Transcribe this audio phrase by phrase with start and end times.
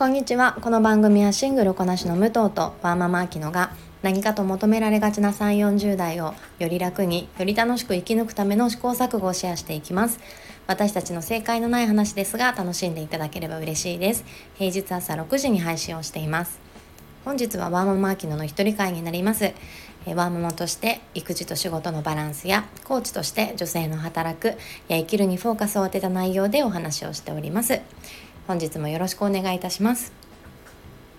[0.00, 0.56] こんにちは。
[0.62, 10.18] この番組はシングルこなしの武藤とワーママアキノが何かと求められがちな3 4 0代をより楽により楽しく生き抜くための試行錯誤をシェアしていきます。
[10.66, 14.24] 私たちの正解のない話ですが楽しんでいただければ嬉しいです。
[14.54, 16.60] 平日朝6時に配信をしています。
[17.26, 19.52] 本日はワーママアキノの一人会になります。
[20.06, 24.56] ワーママとして育児と仕事のバランスやコーチとして女性の働く
[24.88, 27.82] や生きるにフォーカスを当てた内容でお話をしております。
[28.46, 30.12] 本日もよろしくお願いいたします。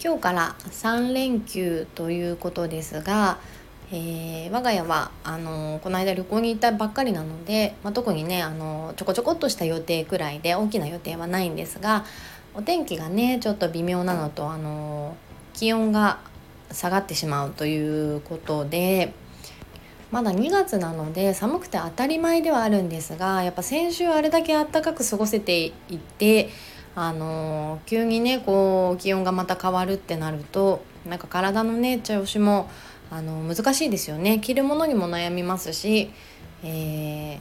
[0.03, 3.38] 今日から3連休ということですが、
[3.91, 12.05] えー、我が家はあのこの間旅行に行ったばっかりなので、まあ、特にねあのちょこちょこっとした予定くらいで大きな予定はないんですが
[12.55, 15.15] お天気がねちょっと微妙なのとあの
[15.53, 16.20] 気温が
[16.71, 19.13] 下がってしまうということで
[20.09, 25.71] まだ2月なので寒くて当たり前ではあるんですがやっぱ先週あれだけ暖かく過ごせてい
[26.17, 26.49] て
[26.95, 32.70] あの急にねこう気温がまた変わるってなるとなんか体のね調子も
[33.09, 36.11] あの難しいですよね着るものにも悩みますし、
[36.63, 37.39] えー、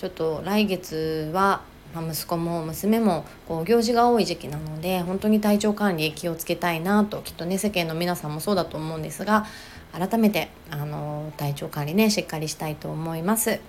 [0.00, 1.62] ちょっと来月は、
[1.94, 9.46] まあ、息子も娘もこう行事が多い時期なので本当に体調管理気をつけたいなときっとね世間の皆さんもそうだと思うんですが
[9.92, 13.60] 改めてあの体調管理ねしっかりしたいと思います。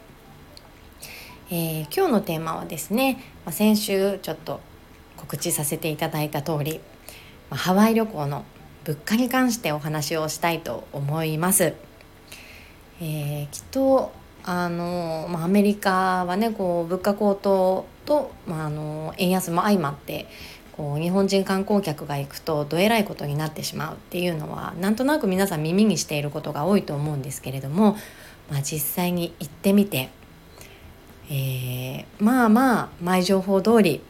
[1.52, 4.60] えー、今日のテーマはですね、まあ、先週ちょっと
[5.24, 6.82] 告知させていただいた通り
[7.50, 8.44] ハワイ旅行の
[8.84, 11.74] 物価に関してお話をしたいと思います。
[13.00, 14.12] えー、きっと
[14.44, 20.28] あの、まあ、アメリカはねこう物価高騰と、まあ、あの円安も相まって
[20.74, 27.96] こう日本人観光客が行くとどえらいことになってしまうっていうのはなんとなく皆さん耳にしていることが多いと思うんですけれども、
[28.52, 30.10] まあ、実際に行ってみて、
[31.30, 34.02] えー、まあまあ前情報通り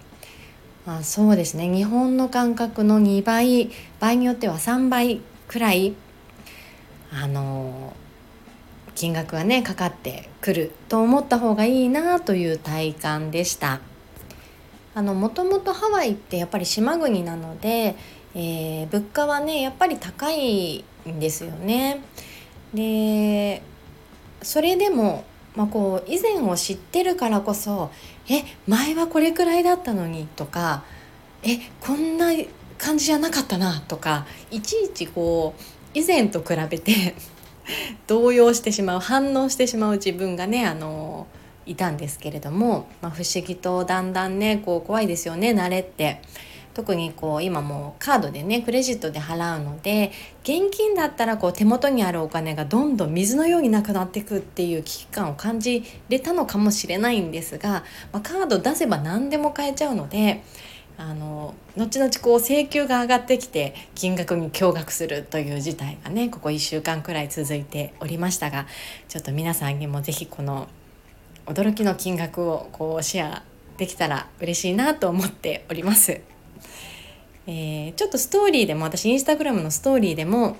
[0.85, 5.93] まあ、そうですね日本の感覚の2倍場合によっては3倍くらい
[7.11, 7.95] あの
[8.95, 13.79] 金額がねかかってくると思った方がいいなという体感でした。
[14.95, 17.95] あのもともとハワイってやっぱり島国なので、
[18.35, 22.01] えー、物価はねやっぱり高いんですよね。
[22.73, 23.63] で
[24.43, 25.23] それでも
[25.55, 27.91] まあ、こう以前を知ってるからこそ
[28.29, 30.83] 「え前はこれくらいだったのに」とか
[31.43, 32.31] 「えこんな
[32.77, 35.61] 感じじゃなかったな」とかいちいちこう
[35.93, 37.15] 以前と比べて
[38.07, 41.27] 動揺してしまう反応してしまう自分がねあの
[41.65, 46.21] いたんですけれども、まあ、不思議とだんだんねこう怖いですよね慣れって。
[46.73, 50.11] 特にこう今もうカードでねクレジットで払うので
[50.43, 60.43] 現金だったらこう手元にあるお金がどんどん水のようになくなっていくっていう危機感を感じれたのかもしれないんですが、まあ、カード出せば何でも買えちゃうので
[60.97, 68.67] あの後々こう請求が上がってきて金額に驚愕するという事態がねここ1週間くらい続いておりましたが
[69.07, 70.67] ちょっと皆さんにも是非この
[71.45, 73.43] 驚きの金額をこうシェア
[73.77, 76.32] できたら嬉しいなと思っております。
[77.47, 80.57] えー、ちょっとストーリーでも私インスタグラムのストーリーでも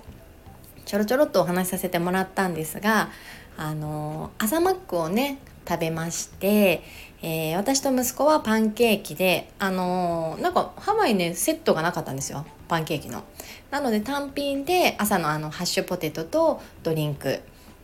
[0.86, 3.10] ちょろちょろっとお話しさせてもらったんですが
[3.58, 6.84] あの朝マックをね食べまして、
[7.22, 13.24] えー、私と息子はパンケーキであのなんかハワイねセットがなかったんですよパンケーキの。
[13.72, 17.40] なので単品で朝のあのハッシュポテトとドリンク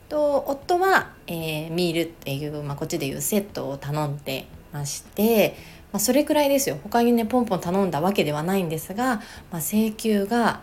[0.09, 5.55] と夫は、えー、ミールっていう、まあ、こっちでいうセットを頼んでまして
[5.91, 6.77] まあ、それくらいですよ。
[6.83, 9.17] 他にねポンポン頼んだわけではないんですが、
[9.51, 10.61] まあ、請求が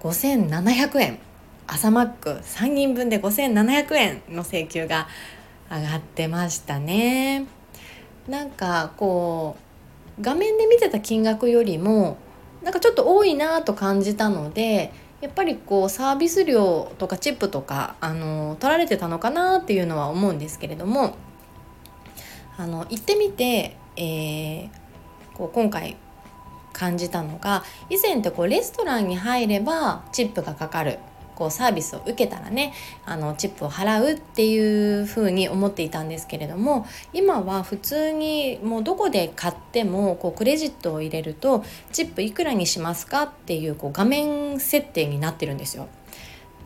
[0.00, 1.18] 5700円。
[1.66, 5.08] 朝マック3人分で5700円の請求が
[5.70, 7.46] 上がってましたね。
[8.28, 9.56] なんかこ
[10.18, 12.16] う画面で見てた金額よりも
[12.62, 21.16] なんかちょっと多いなと感じたのでやっぱりこうサービス料とかチップとかあの取られてたのかなっていうのは思うんですけれども
[22.56, 24.68] あの行ってみてえー、
[25.34, 25.96] こう今回
[26.72, 30.98] 感じたのが以前ってこうレストランに入ればチップがかかる
[31.34, 32.72] こうサービスを受けたらね
[33.04, 45.88] あのチップを払うっていう風に思っていたんですけれども今は普通にもうどこで買ってもこうクレジットを入れるとチップいくらにしますかっていうこう画面設定になってるんですよ。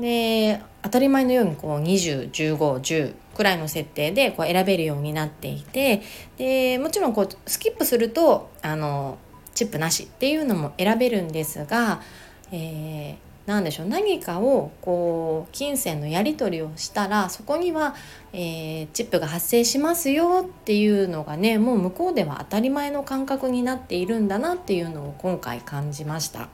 [0.00, 6.02] で当たり前のようにこう201510くらいの設定でこう選べるようになっていて
[6.36, 9.16] でもちろんこうスキップするとあの
[9.54, 12.02] チップなしっていうのも選べるんですが、
[12.50, 17.94] えー、何でしょう何かをこう金銭のやり取りをしたらそこには、
[18.32, 26.48] えー、チップが発生しますよっていうのがねもう向こうでは当たり前の感覚になっているんだなっていうのを今回感じました。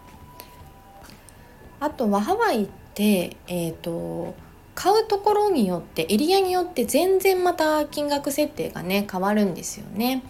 [1.81, 4.35] あとはハワイってえっ、ー、と
[4.75, 10.23] 買うところによってエリアによって全然また金額設定がね変わるんですよね。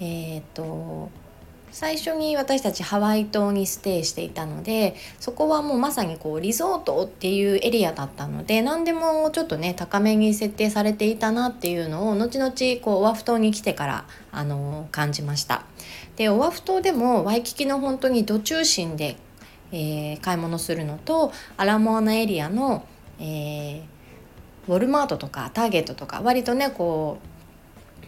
[0.00, 1.10] えっ、ー、と
[1.72, 12.52] 最初に私たちハワイ島にステイしていたのでそこはもうまさにこうリゾートっていうエリアだったので何でもちょっとね高めに設定されていたなっていうのを後々
[12.82, 15.64] こうオアフ島に来てからあの感じました
[16.16, 19.16] でオアフ島でもワイキキの本当にど中心で、
[19.72, 22.84] えー、買い物するのとアラモアナエリアの、
[23.22, 23.82] えー、
[24.68, 27.18] ウォルマートとかターゲットとか割とねこ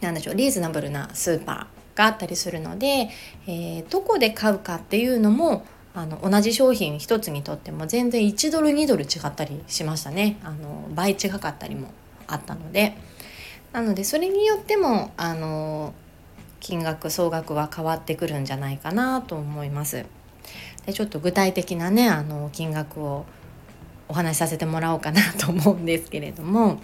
[0.01, 3.09] うなんでしょうリーズナブルなスーパーがあったりするので、
[3.47, 5.65] えー、どこで買うかっていうのも
[5.95, 11.93] あの同じ商品一つにとっても全然1ドル2ドル違ったりしましたねあの倍違かったりも
[12.27, 12.97] あったので
[13.73, 15.95] なのでそれによってもあの
[16.59, 20.07] 金額総額は変わってくるんじゃないかなと思います。
[20.87, 23.27] でちょっと具体的なねあの金額を
[24.09, 26.79] お話しさせてもらおうかなと思うんですけれども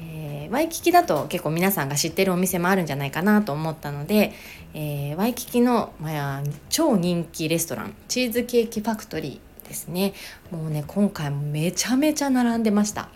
[0.00, 4.32] えー、ワイキキだと結構皆さんが知ってるお店もあるんじゃないかなと思ったので、
[4.74, 10.12] えー、ワイキキの、まあ、超人気レストランチーズケーキファクトリーですね。
[10.50, 13.08] もうね今回もめちゃめちゃ並んでました。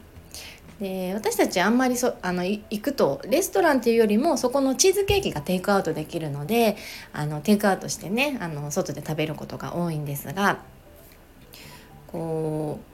[0.80, 6.76] で私たちあんまりそあの行くとレストランっていうよりもそこのチーズケーキがテイクアウトできるので
[7.12, 10.60] あのテイクアウトしてねあの外で食べることが多いんですが
[12.06, 12.89] こう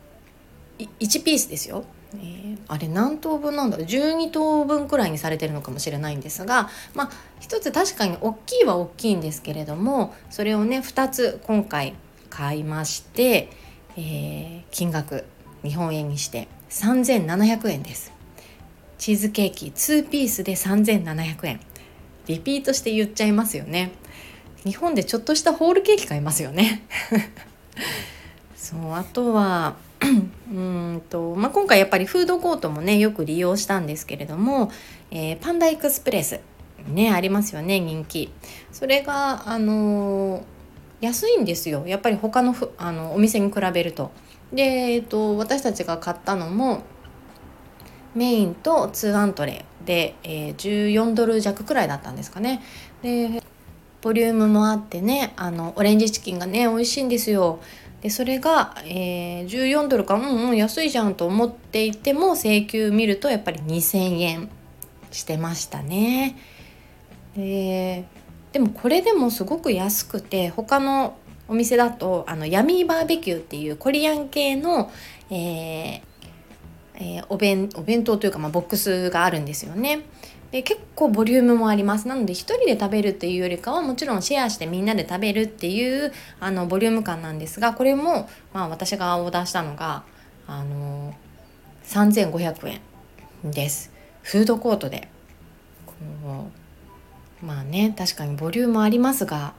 [0.79, 1.85] 1ピースですよ。
[2.15, 3.87] えー、あれ何等分なんだろう。
[3.87, 11.95] 12等分くらいにされてるのかもしれないんですがまあ一つ確かに大きいは大きいんですけれどもそれをね2つ今回
[12.31, 13.51] 買いまして、
[13.97, 15.25] えー、金額
[15.63, 18.13] 日本円にして3700円です。
[18.99, 21.61] チーズケーキ2ピースで3700円。
[22.27, 23.93] リピートして言っちゃいますよね。
[24.65, 26.83] 日本でちょっとしたホールケーキ買いますよね。
[28.57, 34.71] そうあとはうんと、まあ、今回やっぱりフードコートもねよく利用したんですけれども、
[35.11, 36.41] えー、パンダエクスプレス
[36.89, 38.33] ねありますよね人気。
[38.73, 40.43] それがあのー、
[41.01, 41.85] 安いんですよ。
[41.87, 44.11] やっぱり他のふあのお店に比べると。
[44.53, 46.83] で、えーと、私たちが買ったのも
[48.15, 52.63] メインと2アントレで、えー、14ドル弱くらいだったんですかね。
[53.03, 53.43] で
[54.01, 57.59] ボリュームもあってねあのオレンジチキンがね美味しいんですよ。
[58.11, 64.51] それが、えー、14ドルかうんうん安いじゃんと思っていても請求見るとやっぱり2,000円
[65.11, 66.37] してましたね。
[67.37, 68.05] で
[68.53, 71.19] でもこれでもすごく安くて他の
[71.49, 74.91] お店だとあのヤミーバーベキューっていうコリアン系の、
[75.31, 76.01] えー
[76.95, 80.01] えー、お弁お弁当というか、まあ、ボックスがあるんですよね。
[80.51, 82.07] で結構ボリュームもあります。
[82.09, 90.05] なので1人で食べるっていうよりかはもちろんシェアしてみんなで食べるっていうあのボリューム感なんですがこれも、まあ、私がオーダーしたのが
[90.47, 91.15] あの
[91.85, 92.81] 3500
[93.45, 93.93] 円です。
[94.23, 95.09] フードコートで。
[97.43, 99.55] まあね確かにボリュームありますが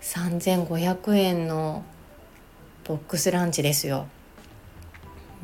[0.00, 1.84] 3500円の
[2.84, 4.06] ボックスランチですよ。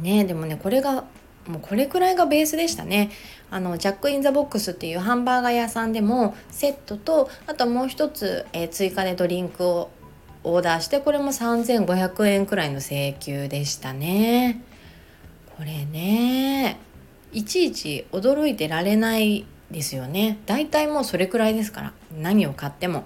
[0.00, 1.04] ねでもねこれが
[1.48, 3.10] もうこれくらいがベースでしたね。
[3.50, 9.90] あのジャック・イン・ザ・ボックスっていうハンバーガー屋さんでもセットとあともう一つ、えー、追加でドリンクを
[10.44, 14.62] オーダーしてこれも3500円くらいの請求でしたね。
[15.56, 16.78] これね
[17.32, 20.38] いちいち驚いてられないですよね。
[20.44, 23.04] 大体もうそれくらいですから何を買っても。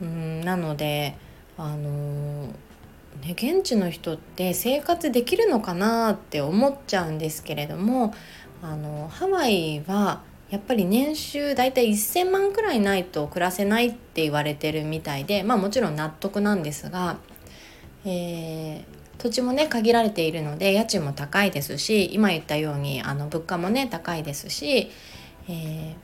[0.00, 1.16] うんなので
[1.56, 2.73] あのー
[3.22, 8.14] ね、現地の人って生活できるのかなって思っちゃうんですけれども
[8.62, 17.16] あのハワイはやっぱり年収大体1,000万くらいないと暮らせないって言われてるみたいでまあもちろん納得なんですが、
[18.04, 18.84] えー、
[19.18, 24.90] 土地もね限られているので家賃も高いですし今言ったようにあの物価もね高いですし、
[25.48, 25.96] え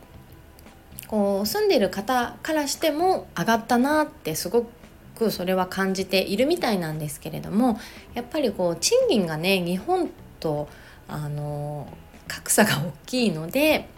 [1.02, 4.80] ー、こう住んでる方からしても上がったなってすごく
[5.21, 7.79] くそれは感じているみたいなんですけれども
[8.15, 10.09] やっぱりこう賃金がね日本
[10.41, 10.69] と
[11.09, 11.87] あの
[12.27, 13.89] 格差が大きいので、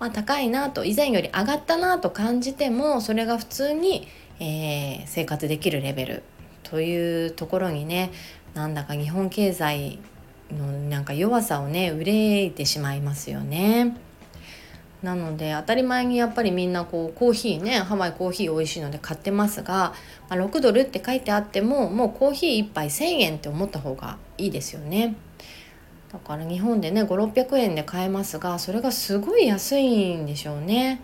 [0.00, 4.08] まあ、高いなと以前より上がったなと感じてもそれが普通に、
[4.40, 6.22] えー、生活できるレベル
[6.64, 8.10] というところにね
[8.54, 10.00] なんだか日本経済
[10.50, 14.07] のなんか弱さをね憂いてしまいますよね。
[15.02, 19.94] なので当たり前にやっぱりみんなこうコーヒーねハワイコーヒー美味しいので買ってますが、
[20.28, 25.14] まあ、6ドルって書いてあってももうコーヒー1杯1,000円って思った方がいいですよね。
[26.12, 31.00] だから日本でね5600円で買えますがそれがすごい安いんでしょうね。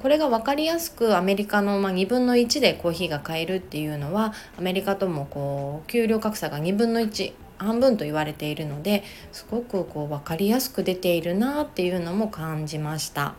[0.00, 7.32] これが分かりやすくアメリカのま2分の1でコーヒーが買えるっていうのはアメリカともこう給料格差が2分の1
[7.62, 13.34] 半分と言われているのですごくこう分かりやすく出ているなっていうのも感じました。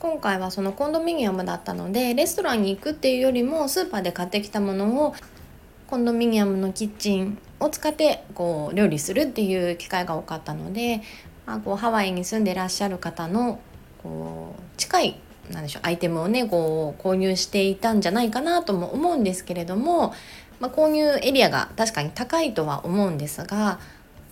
[0.00, 5.14] 今回はそのコンドミニアムだったのでレストランに行くっていうよりもスーパーで買ってきたものを
[5.88, 11.02] コンドミニアムのキッチンを使ってこう料理するっていう機会が多かったので、
[11.44, 13.60] まあ、こうハワイに住んでらっしゃる方の
[14.02, 15.20] こう近い
[15.50, 20.14] なんでしょうアイテムをねこう購入していたんじゃないかなとも思うんですけれども、
[20.60, 23.80] まあ、購入エリアが確かに高いとは思うんですが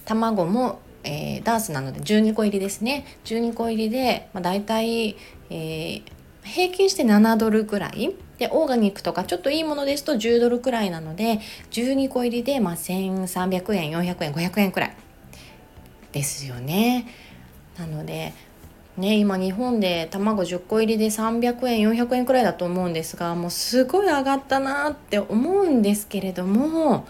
[0.04, 5.16] 卵も、えー、ダースなので12個入りですね12個入りで、まあ、大体、
[5.50, 6.02] えー、
[6.42, 11.40] 平均して7ドルくらいでオーガニックとかちょっといいものですと10ドルくらいなので
[11.72, 14.96] 12個入りで、まあ、1300円400円500円くらい
[16.12, 17.06] ですよね。
[17.78, 18.32] なので
[18.98, 27.06] ね、今日本で卵10個入りで300円400円くらいだと思うんですがもうすごい上がったなって思うんですけれども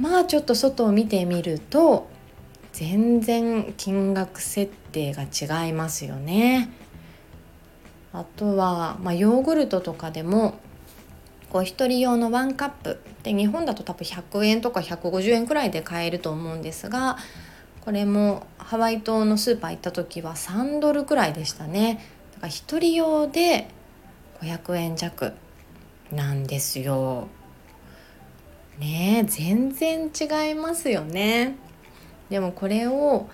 [0.00, 2.08] まあちょっと外を見てみると
[2.72, 6.70] 全然金額設定が違いますよね。
[8.12, 10.58] あとは、まあ、ヨーグルトとかでも
[11.50, 17.18] こう1人用のワンカップで日本だと多分100円とか150円くらいで買えると思うんですが
[17.84, 22.04] これもハワイ島のスーパー行った時は3ドルくらいでしたね。
[22.34, 23.68] だから1人用で
[24.40, 25.32] 500円弱
[26.12, 27.28] なんですよ。
[28.78, 31.56] ね全然違いますよね。
[32.30, 33.28] でもこれを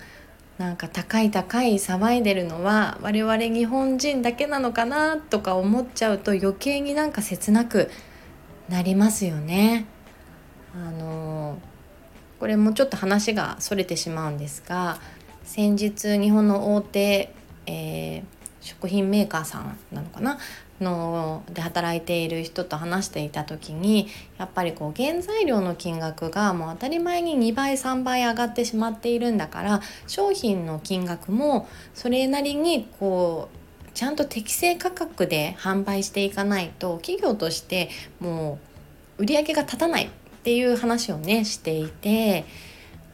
[0.57, 7.91] なんか高い高い騒いでるのは我々日本人だけなのかなとか思っちゃうと余計になんか切なく
[8.69, 9.85] なりますよね。
[10.73, 11.57] あの
[12.45, 14.99] これもちょっと話がそれてしまうんですが
[15.45, 17.33] 先日日本の大手、
[17.65, 18.23] えー、
[18.61, 20.37] 食品メーカーさんなのかな？
[20.79, 38.59] ので働いている人と話していた時にやっぱりこう原材料の金額がもう当たり前に2倍3倍上がってしまっているんだから商品の金額もそれなりにこうちゃんと適正価格で販売していかないと企業としても
[39.17, 40.11] う売り上げが立たない。
[40.45, 42.45] ていう話をねしていて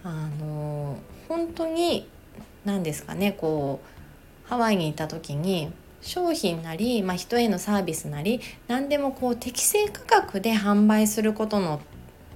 [0.04, 0.98] あの
[1.30, 2.10] 本当に
[2.66, 3.80] 何ですかねこ
[4.46, 5.72] うハワイにいた時に
[6.02, 11.80] 商品なり、まあ、人へのサービスなり何でもこう適正価格で販売することの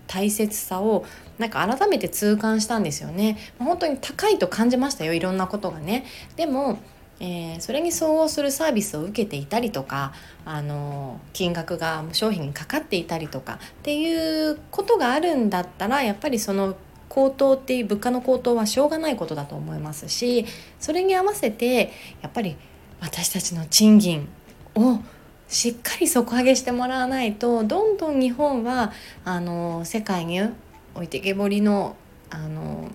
[0.07, 1.03] 大切さを
[1.39, 3.37] なんか改めて痛感したんですよね。
[3.59, 6.05] 本当に高いと感じましたよいろんなことがね。
[6.37, 6.79] でも
[7.19, 16.75] えー、それに相応するサービスを受けていたりとかあの金額が商品にかかっていたりとかっていうことがあるんだったらやっぱりその
[17.07, 20.45] 高騰っていう物価の高騰はしょうがないことだと思いますし
[20.79, 21.91] それに合わせて
[22.21, 22.57] やっぱり
[22.99, 24.27] 私たちの賃金
[24.75, 24.99] を
[25.47, 28.91] しっかり底上げしてもらわないとどんどん日本は
[29.23, 31.95] あの世界に置いてけぼりの
[32.29, 32.89] あの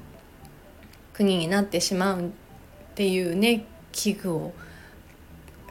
[1.13, 2.31] 国になってしまうっ
[2.95, 4.53] ていうね危惧を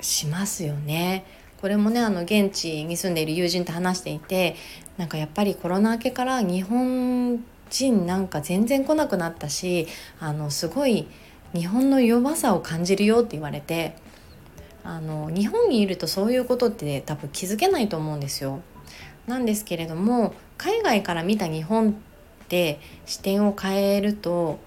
[0.02, 1.26] しますよね。
[1.60, 4.56] これもねあの現地に住んでいる友人と話していて
[4.98, 9.88] なんかやっぱりコロナ明けから日本人なんか全然来なくなったし
[10.20, 11.08] あのすごい
[11.54, 13.96] 日本の弱さを感じるよって言われて
[14.84, 18.62] あの日本にいるとそういうことって多分気づけないと思うんですよ。
[19.28, 21.94] なんですけれども海外から見た日本っ
[22.48, 24.60] て視点を変えると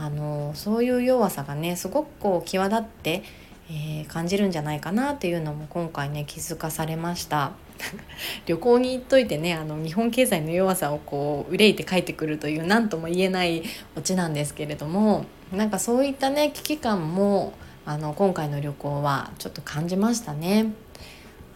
[0.00, 3.22] あのそういう弱さがねすごくこう際立って、
[3.70, 7.52] えー、感じるんじゃないかなっていうのも今回ね気づかされました。
[8.46, 13.64] 旅行に行っといてねあの日本経済の弱さをこう憂いて帰ってくるという何とも言えない
[13.96, 17.52] オチなんですけれどもなんかそういったね危機感も
[17.84, 20.72] あの今回の旅行はちょっと感じましたね。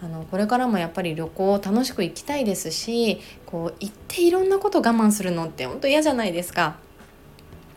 [0.00, 6.76] あのこれからもやっぱり旅行を楽しく行きたいですしこう行っていろんなこと我慢するのって本当嫌じゃないですか。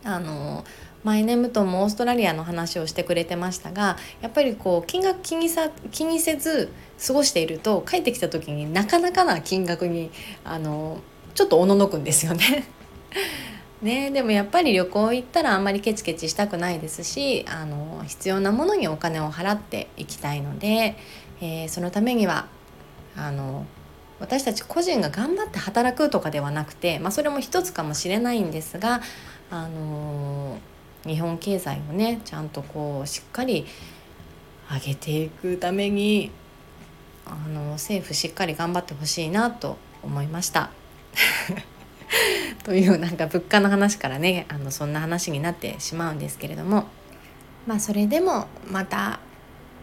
[0.04, 0.64] あの
[1.04, 6.72] 前ね武藤もオーストラリアの話をしてくれてましたがやっぱりこう金額気にさ気にせず
[7.04, 10.10] 過ごしていると帰ってきた時になかなかな金額に
[10.44, 10.98] あの
[11.34, 12.64] ちょっとおののくんですよね。
[13.82, 20.96] ね、でもやっぱり旅行行ったらあんまりケチケチしたくないですしあの必要なものにお金を払っていきたいので、
[21.40, 22.46] えー、そのためには
[23.16, 23.66] あの
[24.22, 29.00] 私たち個人が頑張って働くとかではなくて、まあ、それも一つかもしれないんですが、
[29.52, 30.58] あの
[31.04, 33.66] 日本経済をねちゃんとこうしっかり
[34.72, 36.30] 上げていくために
[37.26, 40.70] あの政府しっかり頑張ってほしいなと思いました。
[42.64, 46.86] というなんか物価の話からねあのそんな話になってしまうんですけれども
[47.66, 49.20] まあそれでもまた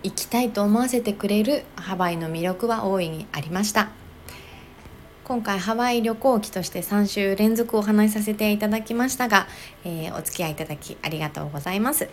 [0.01, 3.89] 行きたいと思わせてくれるハワイの魅力は大いにありました
[5.29, 9.45] 今回ハワイ旅行記として3週連続お話しさせていただきましたが、
[9.85, 12.09] えー、お付き合いいただきありがとうございます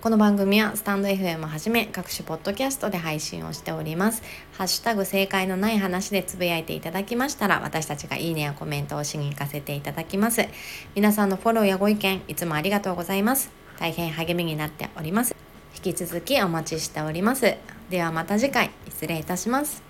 [0.00, 4.22] この番組はスタンド FM はじめ各種ポッドキャストで配信をしております。
[4.52, 10.46] ハッシュタグ正解のない話でつぶやいていただきましたら私たちがいいねやコメントをしに行かせていただきます。
[10.94, 13.50] 皆さんのフォローやご意見いつもありがとうございます。
[13.80, 15.34] 大変励みになっております。
[15.74, 17.56] 引き続きお待ちしております。
[17.90, 19.82] ではまた次回失礼いたします。